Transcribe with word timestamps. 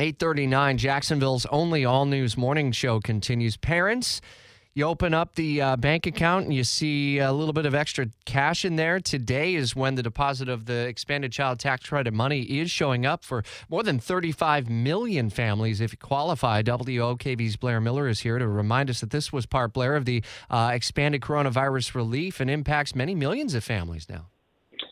839, 0.00 0.78
Jacksonville's 0.78 1.44
only 1.46 1.84
all 1.84 2.06
news 2.06 2.34
morning 2.34 2.72
show 2.72 3.00
continues. 3.00 3.58
Parents, 3.58 4.22
you 4.72 4.84
open 4.84 5.12
up 5.12 5.34
the 5.34 5.60
uh, 5.60 5.76
bank 5.76 6.06
account 6.06 6.46
and 6.46 6.54
you 6.54 6.64
see 6.64 7.18
a 7.18 7.30
little 7.30 7.52
bit 7.52 7.66
of 7.66 7.74
extra 7.74 8.06
cash 8.24 8.64
in 8.64 8.76
there. 8.76 8.98
Today 8.98 9.54
is 9.54 9.76
when 9.76 9.96
the 9.96 10.02
deposit 10.02 10.48
of 10.48 10.64
the 10.64 10.86
expanded 10.88 11.32
child 11.32 11.58
tax 11.58 11.86
credit 11.86 12.14
money 12.14 12.40
is 12.40 12.70
showing 12.70 13.04
up 13.04 13.26
for 13.26 13.42
more 13.68 13.82
than 13.82 13.98
35 13.98 14.70
million 14.70 15.28
families 15.28 15.82
if 15.82 15.92
you 15.92 15.98
qualify. 15.98 16.62
WOKV's 16.62 17.56
Blair 17.56 17.78
Miller 17.78 18.08
is 18.08 18.20
here 18.20 18.38
to 18.38 18.48
remind 18.48 18.88
us 18.88 19.00
that 19.00 19.10
this 19.10 19.30
was 19.30 19.44
part, 19.44 19.74
Blair, 19.74 19.96
of 19.96 20.06
the 20.06 20.22
uh, 20.48 20.70
expanded 20.72 21.20
coronavirus 21.20 21.94
relief 21.94 22.40
and 22.40 22.48
impacts 22.48 22.94
many 22.94 23.14
millions 23.14 23.52
of 23.52 23.62
families 23.62 24.08
now. 24.08 24.28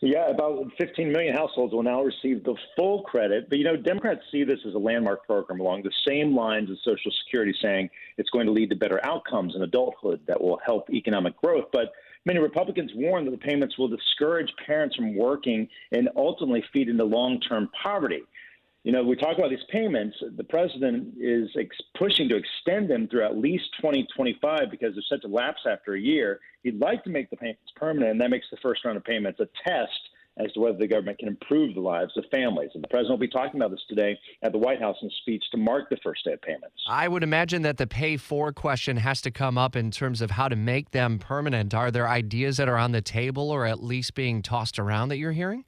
Yeah, 0.01 0.29
about 0.29 0.71
15 0.77 1.11
million 1.11 1.35
households 1.35 1.73
will 1.73 1.83
now 1.83 2.01
receive 2.01 2.43
the 2.45 2.55
full 2.77 3.03
credit. 3.03 3.49
But, 3.49 3.57
you 3.57 3.65
know, 3.65 3.75
Democrats 3.75 4.21
see 4.31 4.45
this 4.45 4.59
as 4.65 4.73
a 4.73 4.77
landmark 4.77 5.25
program 5.25 5.59
along 5.59 5.83
the 5.83 5.91
same 6.07 6.33
lines 6.35 6.69
as 6.71 6.77
Social 6.85 7.11
Security, 7.25 7.53
saying 7.61 7.89
it's 8.17 8.29
going 8.29 8.45
to 8.45 8.51
lead 8.53 8.69
to 8.69 8.77
better 8.77 9.03
outcomes 9.05 9.55
in 9.55 9.61
adulthood 9.61 10.21
that 10.27 10.39
will 10.39 10.59
help 10.65 10.89
economic 10.89 11.35
growth. 11.41 11.65
But 11.73 11.91
many 12.25 12.39
Republicans 12.39 12.91
warn 12.95 13.25
that 13.25 13.31
the 13.31 13.37
payments 13.37 13.77
will 13.77 13.89
discourage 13.89 14.53
parents 14.65 14.95
from 14.95 15.17
working 15.17 15.67
and 15.91 16.07
ultimately 16.15 16.63
feed 16.71 16.87
into 16.87 17.03
long 17.03 17.41
term 17.41 17.69
poverty 17.83 18.21
you 18.83 18.91
know, 18.91 19.03
we 19.03 19.15
talk 19.15 19.37
about 19.37 19.49
these 19.49 19.59
payments. 19.69 20.15
The 20.37 20.43
president 20.43 21.15
is 21.19 21.49
ex- 21.59 21.75
pushing 21.97 22.29
to 22.29 22.37
extend 22.37 22.89
them 22.89 23.07
through 23.07 23.25
at 23.25 23.37
least 23.37 23.65
2025 23.81 24.71
because 24.71 24.93
they're 24.95 25.03
set 25.09 25.21
to 25.23 25.27
lapse 25.27 25.61
after 25.69 25.95
a 25.95 25.99
year. 25.99 26.39
He'd 26.63 26.79
like 26.79 27.03
to 27.03 27.09
make 27.09 27.29
the 27.29 27.37
payments 27.37 27.71
permanent, 27.75 28.11
and 28.11 28.21
that 28.21 28.29
makes 28.29 28.47
the 28.49 28.57
first 28.61 28.85
round 28.85 28.97
of 28.97 29.03
payments 29.03 29.39
a 29.41 29.47
test 29.67 29.99
as 30.37 30.51
to 30.53 30.61
whether 30.61 30.77
the 30.77 30.87
government 30.87 31.19
can 31.19 31.27
improve 31.27 31.75
the 31.75 31.81
lives 31.81 32.15
of 32.15 32.23
families. 32.31 32.69
And 32.73 32.83
the 32.83 32.87
president 32.87 33.11
will 33.11 33.27
be 33.27 33.27
talking 33.27 33.59
about 33.59 33.71
this 33.71 33.83
today 33.89 34.17
at 34.41 34.53
the 34.53 34.57
White 34.57 34.79
House 34.79 34.95
in 35.01 35.09
a 35.09 35.11
speech 35.21 35.43
to 35.51 35.57
mark 35.57 35.89
the 35.89 35.97
first 36.01 36.23
day 36.23 36.31
of 36.31 36.41
payments. 36.41 36.77
I 36.87 37.07
would 37.09 37.23
imagine 37.23 37.63
that 37.63 37.77
the 37.77 37.87
pay 37.87 38.15
for 38.15 38.53
question 38.53 38.95
has 38.97 39.21
to 39.21 39.31
come 39.31 39.57
up 39.57 39.75
in 39.75 39.91
terms 39.91 40.21
of 40.21 40.31
how 40.31 40.47
to 40.47 40.55
make 40.55 40.91
them 40.91 41.19
permanent. 41.19 41.73
Are 41.73 41.91
there 41.91 42.07
ideas 42.07 42.57
that 42.57 42.69
are 42.69 42.77
on 42.77 42.93
the 42.93 43.01
table 43.01 43.51
or 43.51 43.65
at 43.65 43.83
least 43.83 44.13
being 44.13 44.41
tossed 44.41 44.79
around 44.79 45.09
that 45.09 45.17
you're 45.17 45.33
hearing? 45.33 45.65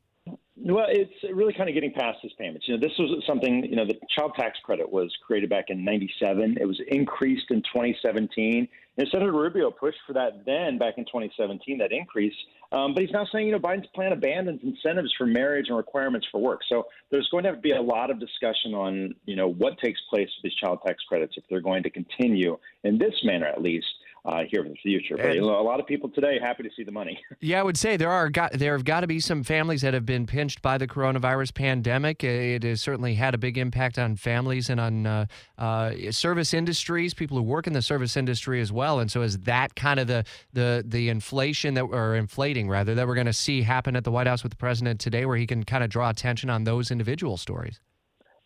Well, 0.63 0.85
it's 0.89 1.11
really 1.33 1.53
kind 1.53 1.69
of 1.69 1.73
getting 1.73 1.91
past 1.91 2.19
these 2.21 2.33
payments. 2.37 2.67
You 2.67 2.75
know, 2.75 2.81
this 2.81 2.95
was 2.99 3.23
something, 3.25 3.65
you 3.65 3.75
know, 3.75 3.85
the 3.85 3.97
child 4.15 4.33
tax 4.37 4.59
credit 4.63 4.91
was 4.91 5.11
created 5.25 5.49
back 5.49 5.65
in 5.69 5.83
97. 5.83 6.57
It 6.59 6.65
was 6.65 6.79
increased 6.87 7.45
in 7.49 7.61
2017. 7.63 8.67
And 8.97 9.07
Senator 9.11 9.31
Rubio 9.31 9.71
pushed 9.71 9.97
for 10.05 10.13
that 10.13 10.45
then 10.45 10.77
back 10.77 10.95
in 10.97 11.05
2017, 11.05 11.79
that 11.79 11.91
increase. 11.91 12.33
Um, 12.71 12.93
but 12.93 13.01
he's 13.01 13.11
now 13.11 13.25
saying, 13.31 13.47
you 13.47 13.53
know, 13.53 13.59
Biden's 13.59 13.87
plan 13.95 14.11
abandons 14.11 14.59
incentives 14.63 15.11
for 15.17 15.25
marriage 15.25 15.67
and 15.69 15.77
requirements 15.77 16.27
for 16.31 16.39
work. 16.39 16.61
So 16.69 16.85
there's 17.09 17.27
going 17.29 17.43
to 17.45 17.49
have 17.49 17.57
to 17.57 17.61
be 17.61 17.71
a 17.71 17.81
lot 17.81 18.11
of 18.11 18.19
discussion 18.19 18.75
on, 18.75 19.15
you 19.25 19.35
know, 19.35 19.47
what 19.47 19.79
takes 19.79 19.99
place 20.09 20.29
with 20.37 20.51
these 20.51 20.55
child 20.55 20.79
tax 20.85 21.03
credits 21.07 21.35
if 21.37 21.43
they're 21.49 21.61
going 21.61 21.83
to 21.83 21.89
continue 21.89 22.57
in 22.83 22.99
this 22.99 23.15
manner, 23.23 23.47
at 23.47 23.61
least 23.61 23.87
uh, 24.23 24.43
here 24.49 24.63
for 24.63 24.69
the 24.69 24.75
future. 24.75 25.17
But 25.17 25.35
you 25.35 25.41
know, 25.41 25.59
a 25.59 25.61
lot 25.61 25.79
of 25.79 25.87
people 25.87 26.09
today 26.09 26.37
happy 26.39 26.63
to 26.63 26.69
see 26.75 26.83
the 26.83 26.91
money. 26.91 27.19
yeah, 27.41 27.59
I 27.59 27.63
would 27.63 27.77
say 27.77 27.97
there 27.97 28.11
are 28.11 28.29
got, 28.29 28.53
there 28.53 28.73
have 28.73 28.85
got 28.85 29.01
to 29.01 29.07
be 29.07 29.19
some 29.19 29.43
families 29.43 29.81
that 29.81 29.93
have 29.93 30.05
been 30.05 30.27
pinched 30.27 30.61
by 30.61 30.77
the 30.77 30.87
coronavirus 30.87 31.53
pandemic. 31.53 32.23
It 32.23 32.63
has 32.63 32.81
certainly 32.81 33.15
had 33.15 33.33
a 33.33 33.37
big 33.37 33.57
impact 33.57 33.97
on 33.97 34.15
families 34.15 34.69
and 34.69 34.79
on 34.79 35.07
uh, 35.07 35.25
uh, 35.57 35.93
service 36.11 36.53
industries, 36.53 37.13
people 37.13 37.37
who 37.37 37.43
work 37.43 37.65
in 37.65 37.73
the 37.73 37.81
service 37.81 38.15
industry 38.15 38.61
as 38.61 38.71
well. 38.71 38.99
And 38.99 39.11
so, 39.11 39.21
is 39.21 39.39
that 39.39 39.75
kind 39.75 39.99
of 39.99 40.07
the 40.07 40.23
the 40.53 40.83
the 40.85 41.09
inflation 41.09 41.73
that 41.73 41.83
or 41.83 42.15
inflating 42.15 42.69
rather 42.69 42.93
that 42.95 43.07
we're 43.07 43.15
going 43.15 43.25
to 43.25 43.33
see 43.33 43.63
happen 43.63 43.95
at 43.95 44.03
the 44.03 44.11
White 44.11 44.27
House 44.27 44.43
with 44.43 44.51
the 44.51 44.57
president 44.57 44.99
today, 44.99 45.25
where 45.25 45.37
he 45.37 45.47
can 45.47 45.63
kind 45.63 45.83
of 45.83 45.89
draw 45.89 46.09
attention 46.09 46.49
on 46.49 46.63
those 46.63 46.91
individual 46.91 47.37
stories? 47.37 47.79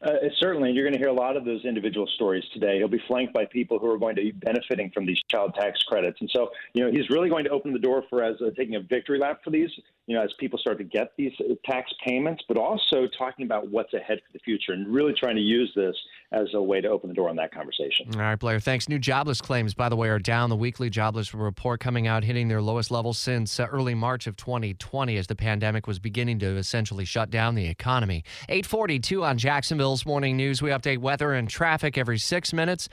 Uh, 0.06 0.12
certainly, 0.40 0.72
you're 0.72 0.84
going 0.84 0.94
to 0.94 1.00
hear 1.00 1.10
a 1.10 1.14
lot 1.14 1.36
of 1.36 1.46
those 1.46 1.66
individual 1.66 2.06
stories 2.14 2.44
today. 2.54 2.78
He'll 2.78 2.88
be 2.88 3.02
flanked 3.08 3.34
by 3.34 3.46
people 3.46 3.80
who 3.80 3.90
are 3.90 3.98
going 3.98 4.16
to 4.16 4.22
be 4.22 4.32
benefiting 4.32 4.92
from 4.94 5.08
these 5.08 5.20
child 5.32 5.56
tax 5.56 5.82
credits, 5.88 6.22
and 6.22 6.30
so 6.32 6.50
you 6.74 6.86
know 6.86 6.92
he's 6.92 7.10
really 7.10 7.28
going 7.28 7.44
to 7.46 7.50
open 7.50 7.74
the 7.74 7.80
door 7.80 8.04
for 8.08 8.24
as 8.24 8.40
uh, 8.40 8.52
taking 8.56 8.76
a 8.76 8.82
victory 8.82 9.18
lap 9.18 9.42
for 9.44 9.50
these. 9.50 9.70
You 10.06 10.16
know, 10.16 10.24
as 10.24 10.32
people 10.40 10.60
start 10.60 10.78
to 10.78 10.84
get 10.84 11.14
these 11.18 11.32
uh, 11.40 11.56
tax 11.66 11.92
payments, 12.06 12.44
but 12.48 12.56
also 12.56 13.08
talking 13.18 13.46
about 13.46 13.72
what's 13.72 13.96
ahead 13.96 14.20
for 14.20 14.34
the 14.34 14.40
future, 14.40 14.74
and 14.74 14.88
really 14.88 15.14
trying 15.14 15.38
to 15.38 15.42
use 15.42 15.72
this 15.76 15.96
as 16.32 16.48
a 16.54 16.62
way 16.62 16.82
to 16.82 16.88
open 16.88 17.10
the 17.10 17.14
door 17.14 17.30
on 17.30 17.36
that 17.38 17.54
conversation. 17.54 18.08
All 18.14 18.20
right, 18.20 18.38
Blair. 18.38 18.60
Thanks. 18.60 18.90
New 18.90 19.00
jobless 19.00 19.42
claims, 19.42 19.74
by 19.74 19.90
the 19.90 19.96
way, 19.96 20.10
are 20.10 20.20
down. 20.20 20.50
The 20.50 20.56
weekly 20.56 20.90
jobless 20.90 21.34
report 21.34 21.80
coming 21.80 22.08
out 22.08 22.24
hitting 22.24 22.48
their 22.48 22.62
lowest 22.62 22.92
level 22.92 23.14
since 23.14 23.60
uh, 23.60 23.68
early 23.68 23.94
March 23.96 24.28
of 24.28 24.36
2020, 24.36 25.18
as 25.18 25.28
the 25.28 25.36
pandemic 25.36 25.88
was 25.88 26.00
beginning 26.00 26.40
to 26.40 26.58
essentially 26.58 27.06
shut 27.06 27.30
down 27.30 27.56
the 27.56 27.68
economy. 27.68 28.24
842 28.50 29.24
on 29.24 29.38
Jacksonville's 29.38 30.06
morning 30.06 30.36
news. 30.36 30.62
We 30.62 30.70
update 30.70 30.98
weather 30.98 31.34
and 31.34 31.50
traffic 31.50 31.98
every 31.98 32.18
six 32.18 32.54
minutes. 32.54 32.90